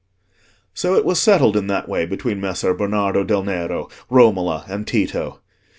[0.73, 5.41] So it was settled in that way between Messer Bernardo del Nero, Romola, and Tito.